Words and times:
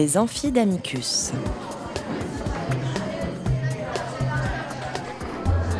Les 0.00 0.16
amphis 0.16 0.50
d'Amicus. 0.50 1.30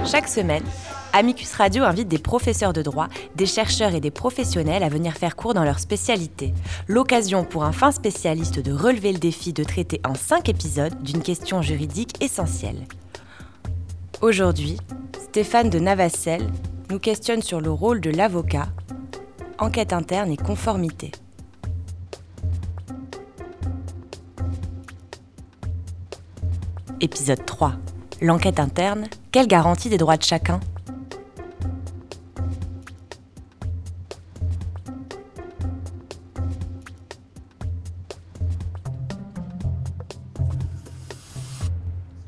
Chaque 0.04 0.28
semaine, 0.28 0.62
Amicus 1.14 1.54
Radio 1.54 1.84
invite 1.84 2.08
des 2.08 2.18
professeurs 2.18 2.74
de 2.74 2.82
droit, 2.82 3.08
des 3.34 3.46
chercheurs 3.46 3.94
et 3.94 4.00
des 4.00 4.10
professionnels 4.10 4.82
à 4.82 4.90
venir 4.90 5.14
faire 5.14 5.36
cours 5.36 5.54
dans 5.54 5.64
leur 5.64 5.78
spécialité. 5.78 6.52
L'occasion 6.86 7.44
pour 7.44 7.64
un 7.64 7.72
fin 7.72 7.92
spécialiste 7.92 8.60
de 8.60 8.72
relever 8.74 9.12
le 9.14 9.18
défi 9.18 9.54
de 9.54 9.64
traiter 9.64 10.02
en 10.06 10.14
cinq 10.14 10.50
épisodes 10.50 11.02
d'une 11.02 11.22
question 11.22 11.62
juridique 11.62 12.22
essentielle. 12.22 12.84
Aujourd'hui, 14.20 14.76
Stéphane 15.18 15.70
de 15.70 15.78
Navacelle 15.78 16.46
nous 16.90 16.98
questionne 16.98 17.40
sur 17.40 17.62
le 17.62 17.70
rôle 17.70 18.02
de 18.02 18.10
l'avocat, 18.10 18.68
enquête 19.58 19.94
interne 19.94 20.30
et 20.30 20.36
conformité. 20.36 21.10
Épisode 27.02 27.46
3. 27.46 27.76
L'enquête 28.20 28.60
interne, 28.60 29.08
quelle 29.32 29.46
garantie 29.46 29.88
des 29.88 29.96
droits 29.96 30.18
de 30.18 30.22
chacun? 30.22 30.60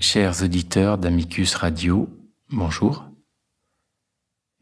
Chers 0.00 0.42
auditeurs 0.42 0.96
d'Amicus 0.96 1.54
Radio, 1.54 2.08
bonjour. 2.48 3.04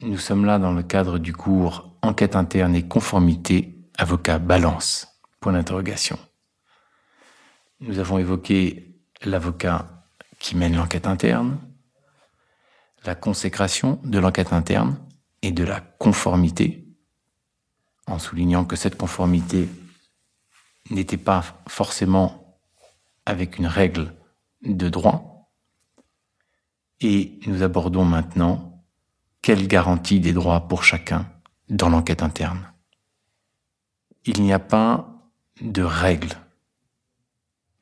Nous 0.03 0.19
sommes 0.19 0.45
là 0.45 0.59
dans 0.59 0.73
le 0.73 0.83
cadre 0.83 1.19
du 1.19 1.33
cours 1.33 1.97
Enquête 2.03 2.35
interne 2.35 2.75
et 2.75 2.89
conformité, 2.89 3.79
avocat 3.97 4.41
balance. 4.41 5.07
Point 5.39 5.53
d'interrogation. 5.53 6.19
Nous 7.79 8.01
avons 8.01 8.19
évoqué 8.19 8.97
l'avocat 9.23 10.00
qui 10.41 10.57
mène 10.57 10.75
l'enquête 10.75 11.07
interne, 11.07 11.59
la 13.05 13.15
consécration 13.15 14.01
de 14.03 14.19
l'enquête 14.19 14.53
interne 14.53 14.99
et 15.43 15.53
de 15.53 15.63
la 15.63 15.81
conformité, 15.81 16.89
en 18.07 18.19
soulignant 18.19 18.65
que 18.65 18.75
cette 18.75 18.97
conformité 18.97 19.69
n'était 20.91 21.19
pas 21.19 21.45
forcément 21.69 22.59
avec 23.27 23.59
une 23.59 23.67
règle 23.67 24.15
de 24.63 24.89
droit. 24.89 25.53
Et 27.01 27.39
nous 27.47 27.63
abordons 27.63 28.05
maintenant 28.05 28.85
quelle 29.43 29.69
garantie 29.69 30.21
des 30.21 30.33
droits 30.33 30.69
pour 30.69 30.85
chacun 30.85 31.31
dans 31.69 31.89
l'enquête 31.89 32.23
interne. 32.23 32.73
Il 34.25 34.43
n'y 34.43 34.53
a 34.53 34.59
pas 34.59 35.07
de 35.61 35.83
règle, 35.83 36.37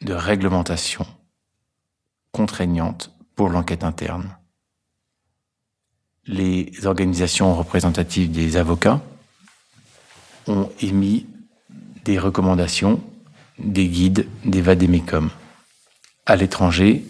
de 0.02 0.12
réglementation 0.12 1.06
contraignante 2.38 3.10
pour 3.34 3.48
l'enquête 3.48 3.82
interne. 3.82 4.38
Les 6.24 6.70
organisations 6.84 7.52
représentatives 7.52 8.30
des 8.30 8.56
avocats 8.56 9.02
ont 10.46 10.70
émis 10.80 11.26
des 12.04 12.16
recommandations, 12.16 13.02
des 13.58 13.88
guides, 13.88 14.28
des 14.44 14.62
vadémécums. 14.62 15.30
À 16.26 16.36
l'étranger, 16.36 17.04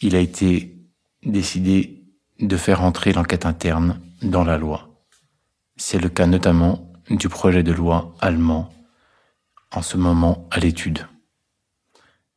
il 0.00 0.16
a 0.16 0.20
été 0.20 0.74
décidé 1.22 2.02
de 2.38 2.56
faire 2.56 2.80
entrer 2.82 3.12
l'enquête 3.12 3.44
interne 3.44 4.00
dans 4.22 4.44
la 4.44 4.56
loi. 4.56 4.88
C'est 5.76 5.98
le 5.98 6.08
cas 6.08 6.26
notamment 6.26 6.90
du 7.10 7.28
projet 7.28 7.62
de 7.62 7.72
loi 7.72 8.14
allemand 8.22 8.72
en 9.70 9.82
ce 9.82 9.98
moment 9.98 10.48
à 10.50 10.60
l'étude. 10.60 11.06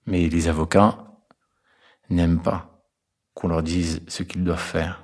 Mais 0.05 0.27
les 0.27 0.49
avocats 0.49 1.02
n'aiment 2.09 2.41
pas 2.41 2.83
qu'on 3.33 3.47
leur 3.47 3.63
dise 3.63 4.01
ce 4.07 4.23
qu'ils 4.23 4.43
doivent 4.43 4.59
faire. 4.59 5.03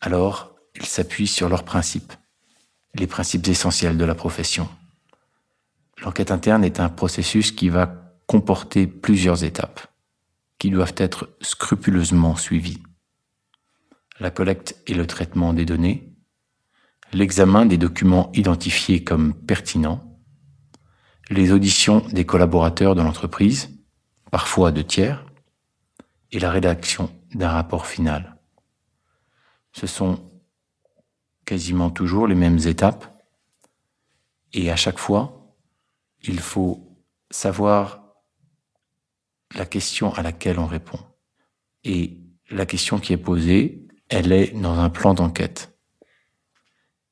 Alors, 0.00 0.54
ils 0.74 0.86
s'appuient 0.86 1.26
sur 1.26 1.48
leurs 1.48 1.64
principes, 1.64 2.12
les 2.94 3.06
principes 3.06 3.46
essentiels 3.48 3.96
de 3.96 4.04
la 4.04 4.14
profession. 4.14 4.68
L'enquête 6.02 6.30
interne 6.30 6.64
est 6.64 6.80
un 6.80 6.88
processus 6.88 7.52
qui 7.52 7.68
va 7.68 8.14
comporter 8.26 8.86
plusieurs 8.86 9.44
étapes, 9.44 9.86
qui 10.58 10.70
doivent 10.70 10.94
être 10.96 11.28
scrupuleusement 11.40 12.36
suivies. 12.36 12.82
La 14.20 14.30
collecte 14.30 14.76
et 14.86 14.94
le 14.94 15.06
traitement 15.06 15.52
des 15.52 15.64
données, 15.64 16.12
l'examen 17.12 17.66
des 17.66 17.78
documents 17.78 18.30
identifiés 18.34 19.04
comme 19.04 19.34
pertinents, 19.34 20.18
les 21.30 21.52
auditions 21.52 22.00
des 22.12 22.24
collaborateurs 22.24 22.94
de 22.94 23.02
l'entreprise, 23.02 23.71
parfois 24.32 24.72
de 24.72 24.80
tiers, 24.80 25.26
et 26.32 26.38
la 26.38 26.50
rédaction 26.50 27.14
d'un 27.34 27.50
rapport 27.50 27.86
final. 27.86 28.38
Ce 29.74 29.86
sont 29.86 30.32
quasiment 31.44 31.90
toujours 31.90 32.26
les 32.26 32.34
mêmes 32.34 32.58
étapes, 32.66 33.04
et 34.54 34.70
à 34.70 34.76
chaque 34.76 34.98
fois, 34.98 35.54
il 36.22 36.40
faut 36.40 36.96
savoir 37.30 38.02
la 39.54 39.66
question 39.66 40.14
à 40.14 40.22
laquelle 40.22 40.58
on 40.58 40.66
répond. 40.66 40.98
Et 41.84 42.18
la 42.50 42.64
question 42.64 42.98
qui 42.98 43.12
est 43.12 43.18
posée, 43.18 43.86
elle 44.08 44.32
est 44.32 44.52
dans 44.58 44.78
un 44.78 44.88
plan 44.88 45.12
d'enquête. 45.12 45.76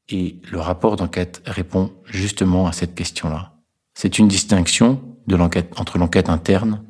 Et 0.09 0.41
le 0.51 0.59
rapport 0.59 0.97
d'enquête 0.97 1.43
répond 1.45 1.93
justement 2.07 2.67
à 2.67 2.73
cette 2.73 2.95
question-là. 2.95 3.59
C'est 3.93 4.19
une 4.19 4.29
distinction 4.29 5.19
de 5.27 5.37
l'enquête 5.37 5.79
entre 5.79 5.99
l'enquête 5.99 6.31
interne 6.31 6.83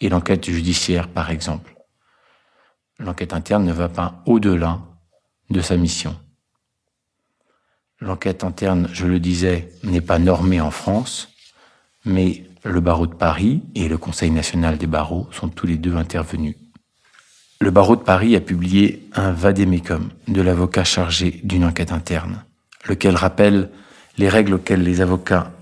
et 0.00 0.08
l'enquête 0.08 0.48
judiciaire, 0.48 1.08
par 1.08 1.30
exemple. 1.30 1.74
L'enquête 2.98 3.32
interne 3.32 3.64
ne 3.64 3.72
va 3.72 3.88
pas 3.88 4.22
au-delà 4.26 4.80
de 5.50 5.60
sa 5.60 5.76
mission. 5.76 6.16
L'enquête 8.00 8.44
interne, 8.44 8.88
je 8.92 9.06
le 9.06 9.20
disais, 9.20 9.70
n'est 9.82 10.00
pas 10.00 10.18
normée 10.18 10.60
en 10.60 10.70
France, 10.70 11.28
mais 12.04 12.44
le 12.64 12.80
barreau 12.80 13.06
de 13.06 13.14
Paris 13.14 13.62
et 13.74 13.88
le 13.88 13.96
Conseil 13.96 14.30
national 14.30 14.76
des 14.76 14.86
barreaux 14.86 15.28
sont 15.32 15.48
tous 15.48 15.66
les 15.66 15.76
deux 15.76 15.96
intervenus. 15.96 16.56
Le 17.60 17.70
barreau 17.70 17.96
de 17.96 18.02
Paris 18.02 18.36
a 18.36 18.40
publié 18.40 19.08
un 19.14 19.32
vadémécum 19.32 20.10
de 20.28 20.42
l'avocat 20.42 20.84
chargé 20.84 21.40
d'une 21.42 21.64
enquête 21.64 21.92
interne, 21.92 22.44
lequel 22.86 23.16
rappelle 23.16 23.70
les 24.18 24.28
règles 24.28 24.54
auxquelles 24.54 24.82
les 24.82 25.00
avocats 25.00 25.52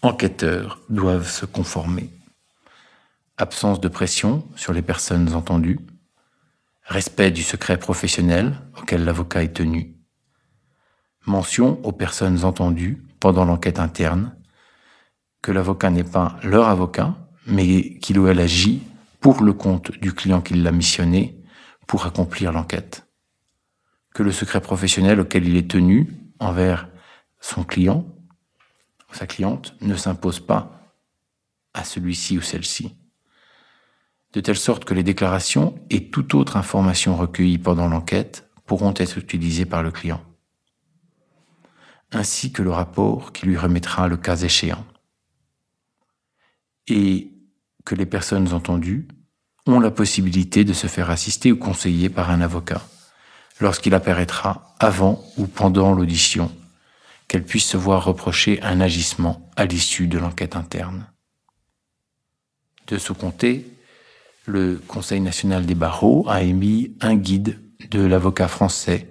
enquêteurs 0.00 0.80
doivent 0.88 1.28
se 1.28 1.44
conformer 1.44 2.08
absence 3.36 3.80
de 3.80 3.88
pression 3.88 4.46
sur 4.56 4.72
les 4.72 4.82
personnes 4.82 5.34
entendues, 5.34 5.80
respect 6.84 7.30
du 7.30 7.42
secret 7.42 7.78
professionnel 7.78 8.58
auquel 8.78 9.04
l'avocat 9.04 9.42
est 9.42 9.54
tenu, 9.54 9.96
mention 11.26 11.84
aux 11.84 11.92
personnes 11.92 12.44
entendues 12.44 13.02
pendant 13.20 13.44
l'enquête 13.44 13.78
interne 13.78 14.36
que 15.40 15.52
l'avocat 15.52 15.90
n'est 15.90 16.04
pas 16.04 16.36
leur 16.42 16.68
avocat, 16.68 17.16
mais 17.46 17.98
qu'il 17.98 18.18
ou 18.18 18.28
elle 18.28 18.40
agit 18.40 18.82
pour 19.20 19.42
le 19.42 19.52
compte 19.52 19.90
du 19.98 20.12
client 20.12 20.40
qui 20.40 20.54
l'a 20.54 20.72
missionné 20.72 21.40
pour 21.86 22.06
accomplir 22.06 22.52
l'enquête, 22.52 23.06
que 24.14 24.22
le 24.22 24.32
secret 24.32 24.60
professionnel 24.60 25.20
auquel 25.20 25.46
il 25.46 25.56
est 25.56 25.70
tenu 25.70 26.12
envers 26.38 26.88
son 27.40 27.64
client 27.64 28.06
ou 29.10 29.14
sa 29.14 29.26
cliente 29.26 29.74
ne 29.80 29.96
s'impose 29.96 30.40
pas 30.40 30.92
à 31.74 31.84
celui-ci 31.84 32.38
ou 32.38 32.42
celle-ci 32.42 32.96
de 34.32 34.40
telle 34.40 34.56
sorte 34.56 34.84
que 34.84 34.94
les 34.94 35.02
déclarations 35.02 35.78
et 35.90 36.08
toute 36.10 36.34
autre 36.34 36.56
information 36.56 37.16
recueillie 37.16 37.58
pendant 37.58 37.88
l'enquête 37.88 38.48
pourront 38.66 38.94
être 38.96 39.18
utilisées 39.18 39.66
par 39.66 39.82
le 39.82 39.90
client, 39.90 40.22
ainsi 42.12 42.52
que 42.52 42.62
le 42.62 42.70
rapport 42.70 43.32
qui 43.32 43.46
lui 43.46 43.56
remettra 43.56 44.08
le 44.08 44.16
cas 44.16 44.36
échéant, 44.36 44.84
et 46.88 47.30
que 47.84 47.94
les 47.94 48.06
personnes 48.06 48.52
entendues 48.52 49.08
ont 49.66 49.80
la 49.80 49.90
possibilité 49.90 50.64
de 50.64 50.72
se 50.72 50.86
faire 50.86 51.10
assister 51.10 51.52
ou 51.52 51.56
conseiller 51.56 52.08
par 52.08 52.30
un 52.30 52.40
avocat 52.40 52.82
lorsqu'il 53.60 53.94
apparaîtra 53.94 54.74
avant 54.78 55.24
ou 55.36 55.46
pendant 55.46 55.94
l'audition, 55.94 56.50
qu'elles 57.28 57.44
puissent 57.44 57.68
se 57.68 57.76
voir 57.76 58.04
reprocher 58.04 58.60
un 58.62 58.80
agissement 58.80 59.48
à 59.56 59.64
l'issue 59.64 60.08
de 60.08 60.18
l'enquête 60.18 60.56
interne. 60.56 61.06
De 62.88 62.98
ce 62.98 63.12
compter, 63.12 63.66
le 64.46 64.80
Conseil 64.88 65.20
national 65.20 65.66
des 65.66 65.74
barreaux 65.74 66.24
a 66.28 66.42
émis 66.42 66.96
un 67.00 67.14
guide 67.14 67.60
de 67.90 68.00
l'avocat 68.00 68.48
français 68.48 69.08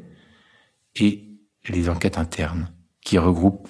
et 0.95 1.27
les 1.69 1.89
enquêtes 1.89 2.17
internes 2.17 2.69
qui 3.01 3.17
regroupent 3.17 3.69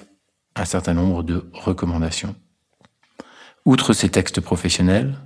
un 0.56 0.66
certain 0.66 0.94
nombre 0.94 1.24
de 1.24 1.50
recommandations. 1.54 2.36
Outre 3.66 3.94
ces 3.94 4.10
textes 4.10 4.42
professionnels, 4.42 5.20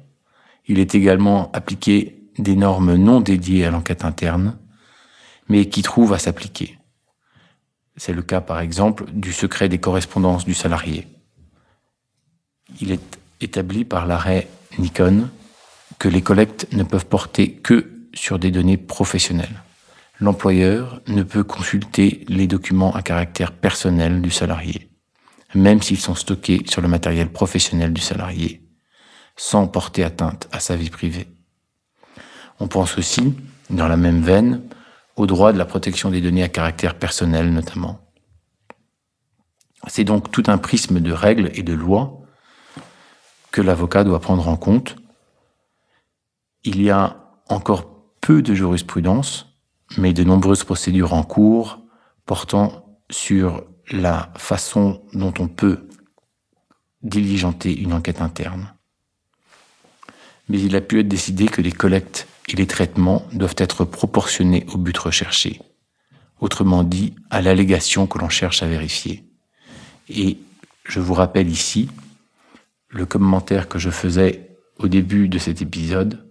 il 0.68 0.80
est 0.80 0.96
également 0.96 1.52
appliqué 1.54 2.30
des 2.38 2.56
normes 2.56 2.96
non 2.96 3.22
dédiées 3.22 3.66
à 3.66 3.72
l'enquête 3.72 4.04
interne, 4.04 4.58
mais 5.48 5.70
qui 5.70 5.82
trouvent 5.82 6.14
à 6.14 6.20
s'appliquer. 6.20 6.78
C'est 7.98 8.14
le 8.14 8.22
cas 8.22 8.42
par 8.42 8.60
exemple 8.60 9.06
du 9.12 9.32
secret 9.32 9.70
des 9.70 9.78
correspondances 9.78 10.44
du 10.44 10.54
salarié. 10.54 11.08
Il 12.82 12.92
est 12.92 13.20
établi 13.40 13.86
par 13.86 14.06
l'arrêt 14.06 14.50
Nikon 14.78 15.30
que 16.00 16.08
les 16.08 16.22
collectes 16.22 16.68
ne 16.74 16.84
peuvent 16.84 17.06
porter 17.06 17.54
que 17.54 17.92
sur 18.14 18.40
des 18.40 18.52
données 18.52 18.78
professionnelles. 18.78 19.64
L'employeur 20.20 21.02
ne 21.08 21.24
peut 21.24 21.44
consulter 21.44 22.26
les 22.30 22.48
documents 22.48 22.94
à 22.94 23.02
caractère 23.02 23.52
personnel 23.52 24.22
du 24.22 24.32
salarié, 24.32 24.90
même 25.54 25.82
s'ils 25.82 26.00
sont 26.00 26.16
stockés 26.16 26.64
sur 26.70 26.82
le 26.82 26.88
matériel 26.88 27.30
professionnel 27.30 27.92
du 27.92 28.02
salarié, 28.02 28.62
sans 29.36 29.68
porter 29.68 30.04
atteinte 30.04 30.48
à 30.52 30.60
sa 30.60 30.76
vie 30.76 30.90
privée. 30.90 31.28
On 32.60 32.68
pense 32.68 32.98
aussi, 32.98 33.34
dans 33.70 33.88
la 33.88 33.98
même 33.98 34.22
veine, 34.22 34.62
au 35.18 35.28
droit 35.28 35.52
de 35.52 35.58
la 35.58 35.66
protection 35.66 36.10
des 36.10 36.22
données 36.22 36.44
à 36.44 36.50
caractère 36.50 36.96
personnel 36.96 37.52
notamment. 37.52 38.00
C'est 39.88 40.04
donc 40.04 40.32
tout 40.32 40.44
un 40.48 40.58
prisme 40.58 41.00
de 41.00 41.12
règles 41.12 41.52
et 41.54 41.64
de 41.64 41.74
lois 41.74 42.22
que 43.52 43.62
l'avocat 43.62 44.04
doit 44.04 44.20
prendre 44.20 44.48
en 44.48 44.58
compte. 44.58 44.96
Il 46.68 46.82
y 46.82 46.90
a 46.90 47.18
encore 47.48 48.02
peu 48.22 48.42
de 48.42 48.56
jurisprudence, 48.56 49.56
mais 49.98 50.14
de 50.14 50.24
nombreuses 50.24 50.64
procédures 50.64 51.14
en 51.14 51.22
cours 51.22 51.80
portant 52.26 52.98
sur 53.12 53.64
la 53.92 54.34
façon 54.36 55.04
dont 55.14 55.34
on 55.38 55.48
peut 55.48 55.88
diligenter 57.04 57.78
une 57.78 57.94
enquête 57.94 58.20
interne. 58.20 58.74
Mais 60.50 60.60
il 60.60 60.76
a 60.76 60.82
pu 60.82 61.00
être 61.00 61.08
décidé 61.08 61.46
que 61.48 61.62
les 61.62 61.72
collectes 61.72 62.28
et 62.48 62.56
les 62.56 62.66
traitements 62.66 63.28
doivent 63.32 63.56
être 63.58 63.86
proportionnés 63.86 64.66
au 64.74 64.80
but 64.80 64.98
recherché, 64.98 65.62
autrement 66.40 66.84
dit 66.84 67.14
à 67.30 67.44
l'allégation 67.44 68.08
que 68.08 68.18
l'on 68.18 68.30
cherche 68.30 68.64
à 68.64 68.68
vérifier. 68.68 69.24
Et 70.10 70.40
je 70.84 71.00
vous 71.00 71.14
rappelle 71.14 71.48
ici 71.48 71.90
le 72.90 73.06
commentaire 73.06 73.68
que 73.68 73.78
je 73.78 73.92
faisais 73.92 74.58
au 74.80 74.88
début 74.88 75.30
de 75.30 75.38
cet 75.38 75.62
épisode 75.62 76.25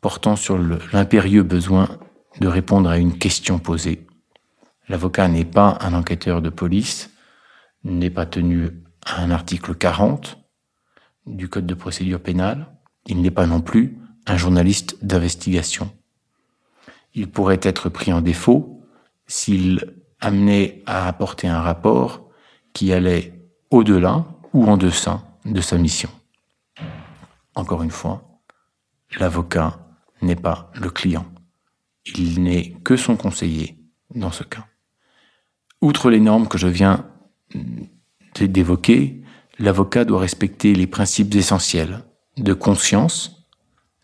portant 0.00 0.36
sur 0.36 0.58
l'impérieux 0.92 1.42
besoin 1.42 1.88
de 2.40 2.48
répondre 2.48 2.88
à 2.88 2.98
une 2.98 3.18
question 3.18 3.58
posée. 3.58 4.06
L'avocat 4.88 5.28
n'est 5.28 5.44
pas 5.44 5.76
un 5.80 5.94
enquêteur 5.94 6.40
de 6.40 6.50
police, 6.50 7.10
n'est 7.84 8.10
pas 8.10 8.26
tenu 8.26 8.70
à 9.04 9.22
un 9.22 9.30
article 9.30 9.74
40 9.74 10.38
du 11.26 11.48
Code 11.48 11.66
de 11.66 11.74
procédure 11.74 12.20
pénale, 12.20 12.66
il 13.06 13.20
n'est 13.20 13.30
pas 13.30 13.46
non 13.46 13.60
plus 13.60 13.98
un 14.26 14.36
journaliste 14.36 15.04
d'investigation. 15.04 15.90
Il 17.14 17.30
pourrait 17.30 17.60
être 17.62 17.88
pris 17.88 18.12
en 18.12 18.20
défaut 18.20 18.82
s'il 19.26 19.94
amenait 20.20 20.82
à 20.86 21.06
apporter 21.06 21.48
un 21.48 21.60
rapport 21.60 22.28
qui 22.72 22.92
allait 22.92 23.50
au-delà 23.70 24.26
ou 24.52 24.66
en 24.66 24.76
deçà 24.76 25.22
de 25.44 25.60
sa 25.60 25.76
mission. 25.78 26.10
Encore 27.54 27.82
une 27.82 27.90
fois, 27.90 28.40
l'avocat 29.18 29.87
n'est 30.22 30.36
pas 30.36 30.70
le 30.74 30.90
client. 30.90 31.26
Il 32.16 32.42
n'est 32.42 32.72
que 32.84 32.96
son 32.96 33.16
conseiller 33.16 33.78
dans 34.14 34.30
ce 34.30 34.44
cas. 34.44 34.66
Outre 35.80 36.10
les 36.10 36.20
normes 36.20 36.48
que 36.48 36.58
je 36.58 36.66
viens 36.66 37.06
d'évoquer, 38.40 39.22
l'avocat 39.58 40.04
doit 40.04 40.20
respecter 40.20 40.74
les 40.74 40.86
principes 40.86 41.34
essentiels 41.34 42.04
de 42.36 42.52
conscience, 42.52 43.46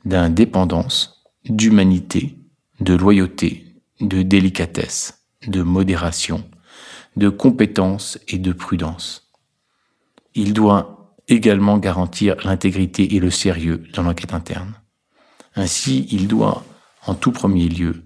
d'indépendance, 0.05 1.25
d'humanité, 1.45 2.37
de 2.81 2.95
loyauté, 2.95 3.77
de 4.01 4.23
délicatesse, 4.23 5.27
de 5.47 5.63
modération, 5.63 6.45
de 7.17 7.29
compétence 7.29 8.19
et 8.29 8.39
de 8.39 8.53
prudence. 8.53 9.31
Il 10.35 10.53
doit 10.53 11.17
également 11.29 11.79
garantir 11.79 12.37
l'intégrité 12.45 13.15
et 13.15 13.21
le 13.21 13.31
sérieux 13.31 13.85
dans 13.95 14.03
l'enquête 14.03 14.35
interne. 14.35 14.75
Ainsi, 15.57 16.07
il 16.11 16.29
doit, 16.29 16.65
en 17.07 17.15
tout 17.15 17.33
premier 17.33 17.69
lieu, 17.69 18.03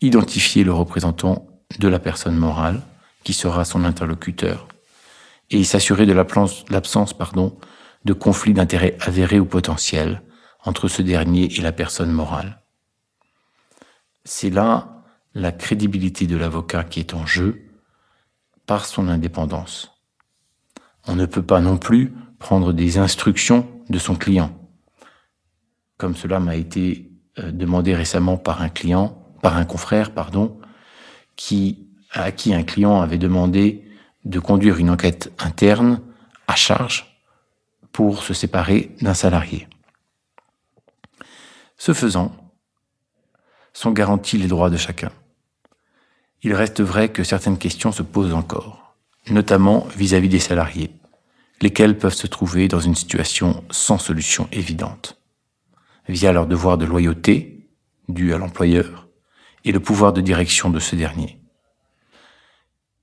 identifier 0.00 0.64
le 0.64 0.72
représentant 0.72 1.46
de 1.78 1.88
la 1.88 1.98
personne 1.98 2.36
morale, 2.36 2.82
qui 3.22 3.32
sera 3.32 3.64
son 3.64 3.84
interlocuteur, 3.84 4.66
et 5.50 5.62
s'assurer 5.64 6.06
de 6.06 6.12
l'absence 6.12 6.64
de 8.04 8.12
conflit 8.12 8.54
d'intérêts 8.54 8.96
avérés 9.00 9.40
ou 9.40 9.44
potentiels 9.44 10.22
entre 10.64 10.88
ce 10.88 11.02
dernier 11.02 11.52
et 11.56 11.60
la 11.60 11.72
personne 11.72 12.12
morale. 12.12 12.62
C'est 14.24 14.50
là 14.50 15.02
la 15.34 15.52
crédibilité 15.52 16.26
de 16.26 16.36
l'avocat 16.36 16.84
qui 16.84 17.00
est 17.00 17.14
en 17.14 17.26
jeu 17.26 17.62
par 18.66 18.84
son 18.86 19.08
indépendance. 19.08 19.92
On 21.06 21.14
ne 21.14 21.26
peut 21.26 21.42
pas 21.42 21.60
non 21.60 21.78
plus 21.78 22.12
prendre 22.38 22.72
des 22.72 22.98
instructions 22.98 23.68
de 23.88 23.98
son 23.98 24.16
client 24.16 24.59
comme 26.00 26.16
cela 26.16 26.40
m'a 26.40 26.56
été 26.56 27.10
euh, 27.38 27.52
demandé 27.52 27.94
récemment 27.94 28.38
par 28.38 28.62
un 28.62 28.70
client, 28.70 29.22
par 29.42 29.58
un 29.58 29.66
confrère, 29.66 30.12
pardon, 30.12 30.58
qui, 31.36 31.86
à 32.12 32.32
qui 32.32 32.54
un 32.54 32.62
client 32.62 33.02
avait 33.02 33.18
demandé 33.18 33.84
de 34.24 34.38
conduire 34.40 34.78
une 34.78 34.88
enquête 34.88 35.30
interne 35.38 36.00
à 36.48 36.56
charge 36.56 37.20
pour 37.92 38.22
se 38.22 38.32
séparer 38.32 38.96
d'un 39.02 39.12
salarié. 39.12 39.68
Ce 41.76 41.92
faisant, 41.92 42.34
sont 43.74 43.92
garantis 43.92 44.38
les 44.38 44.48
droits 44.48 44.70
de 44.70 44.76
chacun. 44.78 45.12
Il 46.42 46.54
reste 46.54 46.80
vrai 46.80 47.10
que 47.10 47.24
certaines 47.24 47.58
questions 47.58 47.92
se 47.92 48.02
posent 48.02 48.34
encore, 48.34 48.96
notamment 49.28 49.86
vis-à-vis 49.96 50.28
-vis 50.28 50.32
des 50.32 50.40
salariés, 50.40 50.90
lesquels 51.60 51.98
peuvent 51.98 52.14
se 52.14 52.26
trouver 52.26 52.68
dans 52.68 52.80
une 52.80 52.94
situation 52.94 53.62
sans 53.70 53.98
solution 53.98 54.48
évidente 54.50 55.19
via 56.10 56.32
leur 56.32 56.46
devoir 56.46 56.76
de 56.76 56.84
loyauté 56.84 57.68
dû 58.08 58.34
à 58.34 58.38
l'employeur 58.38 59.08
et 59.64 59.72
le 59.72 59.80
pouvoir 59.80 60.12
de 60.12 60.20
direction 60.20 60.68
de 60.68 60.80
ce 60.80 60.96
dernier. 60.96 61.40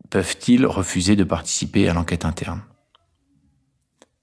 Peuvent-ils 0.09 0.65
refuser 0.65 1.15
de 1.15 1.23
participer 1.23 1.87
à 1.87 1.93
l'enquête 1.93 2.25
interne? 2.25 2.63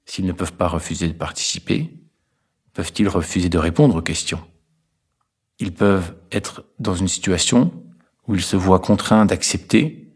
S'ils 0.05 0.27
ne 0.27 0.33
peuvent 0.33 0.53
pas 0.53 0.69
refuser 0.69 1.09
de 1.09 1.15
participer, 1.15 1.95
peuvent-ils 2.75 3.09
refuser 3.09 3.49
de 3.49 3.59
répondre 3.59 3.97
aux 3.97 4.03
questions? 4.03 4.43
Ils 5.59 5.73
peuvent 5.73 6.17
être 6.31 6.65
dans 6.79 6.95
une 6.95 7.09
situation 7.09 7.73
où 8.27 8.35
ils 8.35 8.43
se 8.43 8.57
voient 8.57 8.81
contraints 8.81 9.25
d'accepter 9.25 10.15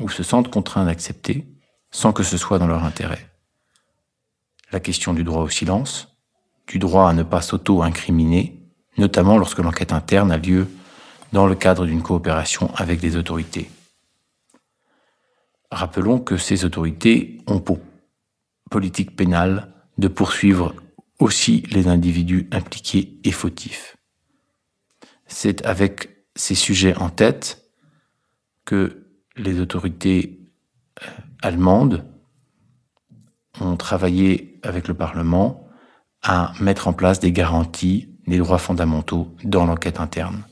ou 0.00 0.08
se 0.08 0.22
sentent 0.22 0.50
contraints 0.50 0.86
d'accepter 0.86 1.46
sans 1.90 2.12
que 2.12 2.22
ce 2.22 2.36
soit 2.36 2.58
dans 2.58 2.66
leur 2.66 2.84
intérêt. 2.84 3.30
La 4.72 4.80
question 4.80 5.14
du 5.14 5.22
droit 5.22 5.42
au 5.42 5.48
silence, 5.48 6.15
du 6.66 6.78
droit 6.78 7.08
à 7.08 7.12
ne 7.12 7.22
pas 7.22 7.40
s'auto-incriminer, 7.40 8.60
notamment 8.98 9.38
lorsque 9.38 9.58
l'enquête 9.58 9.92
interne 9.92 10.32
a 10.32 10.38
lieu 10.38 10.68
dans 11.32 11.46
le 11.46 11.54
cadre 11.54 11.86
d'une 11.86 12.02
coopération 12.02 12.74
avec 12.74 13.00
des 13.00 13.16
autorités. 13.16 13.70
Rappelons 15.70 16.20
que 16.20 16.36
ces 16.36 16.64
autorités 16.64 17.38
ont 17.46 17.60
pour 17.60 17.78
politique 18.70 19.14
pénale 19.14 19.72
de 19.98 20.08
poursuivre 20.08 20.74
aussi 21.18 21.62
les 21.70 21.88
individus 21.88 22.48
impliqués 22.52 23.18
et 23.24 23.32
fautifs. 23.32 23.96
C'est 25.26 25.64
avec 25.64 26.24
ces 26.34 26.54
sujets 26.54 26.96
en 26.96 27.08
tête 27.08 27.70
que 28.64 29.06
les 29.36 29.60
autorités 29.60 30.40
euh, 31.02 31.06
allemandes 31.42 32.04
ont 33.60 33.76
travaillé 33.76 34.58
avec 34.62 34.88
le 34.88 34.94
Parlement 34.94 35.65
à 36.28 36.52
mettre 36.58 36.88
en 36.88 36.92
place 36.92 37.20
des 37.20 37.30
garanties 37.30 38.08
des 38.26 38.38
droits 38.38 38.58
fondamentaux 38.58 39.32
dans 39.44 39.64
l'enquête 39.64 40.00
interne. 40.00 40.42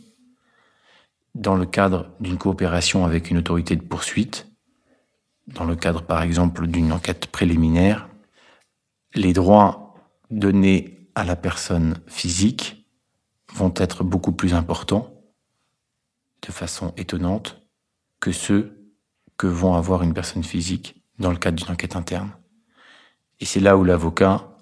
Dans 1.35 1.57
le 1.57 1.67
cadre 1.67 2.11
d'une 2.21 2.39
coopération 2.39 3.05
avec 3.05 3.29
une 3.29 3.39
autorité 3.39 3.75
de 3.75 3.83
poursuite, 3.83 4.47
dans 5.49 5.65
le 5.65 5.75
cadre 5.75 6.03
par 6.03 6.23
exemple 6.23 6.69
d'une 6.69 6.93
enquête 6.93 7.27
préliminaire, 7.27 8.09
les 9.17 9.33
droits 9.33 9.97
donnés 10.31 11.09
à 11.17 11.25
la 11.25 11.35
personne 11.35 11.99
physique 12.07 12.87
vont 13.53 13.75
être 13.77 14.05
beaucoup 14.05 14.33
plus 14.33 14.55
importants, 14.55 15.13
de 16.47 16.53
façon 16.53 16.95
étonnante, 16.97 17.63
que 18.21 18.31
ceux 18.31 18.93
que 19.37 19.49
vont 19.49 19.75
avoir 19.75 20.05
une 20.05 20.15
personne 20.15 20.45
physique 20.45 21.03
dans 21.19 21.33
le 21.33 21.37
cadre 21.37 21.57
d'une 21.57 21.73
enquête 21.73 21.97
interne. 21.97 22.31
Et 23.41 23.45
c'est 23.45 23.61
là 23.61 23.77
où 23.77 23.83
l'avocat 23.83 24.54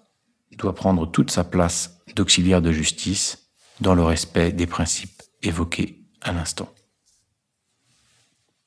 doit 0.59 0.75
prendre 0.75 1.11
toute 1.11 1.31
sa 1.31 1.45
place 1.45 1.99
d'auxiliaire 2.15 2.63
de 2.63 2.73
justice 2.73 3.51
dans 3.81 3.95
le 3.95 4.03
respect 4.03 4.53
des 4.53 4.67
principes 4.67 5.23
évoqués 5.43 6.05
à 6.21 6.33
l'instant. 6.33 6.69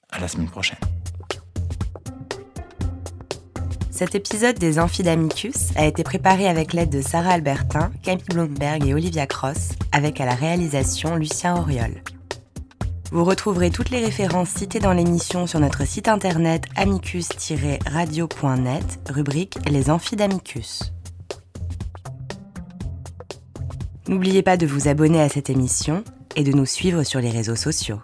À 0.09 0.19
la 0.19 0.27
semaine 0.27 0.49
prochaine. 0.49 0.79
Cet 3.95 4.13
épisode 4.13 4.59
des 4.59 4.77
Amphidamicus 4.77 5.71
a 5.77 5.85
été 5.85 6.03
préparé 6.03 6.49
avec 6.49 6.73
l'aide 6.73 6.89
de 6.89 7.01
Sarah 7.01 7.31
Albertin, 7.31 7.93
Camille 8.03 8.25
Blomberg 8.29 8.85
et 8.85 8.93
Olivia 8.93 9.25
Cross, 9.25 9.69
avec 9.93 10.19
à 10.19 10.25
la 10.25 10.35
réalisation 10.35 11.15
Lucien 11.15 11.55
Auriol. 11.55 12.03
Vous 13.11 13.23
retrouverez 13.23 13.71
toutes 13.71 13.91
les 13.91 14.03
références 14.03 14.49
citées 14.49 14.79
dans 14.79 14.91
l'émission 14.91 15.47
sur 15.47 15.61
notre 15.61 15.85
site 15.85 16.09
internet 16.09 16.65
amicus-radio.net, 16.75 18.99
rubrique 19.09 19.57
Les 19.69 19.89
Amphidamicus. 19.89 20.91
N'oubliez 24.07 24.43
pas 24.43 24.55
de 24.55 24.67
vous 24.67 24.87
abonner 24.87 25.19
à 25.19 25.29
cette 25.29 25.49
émission 25.49 26.03
et 26.35 26.43
de 26.43 26.51
nous 26.51 26.67
suivre 26.67 27.03
sur 27.03 27.19
les 27.19 27.31
réseaux 27.31 27.55
sociaux. 27.55 27.99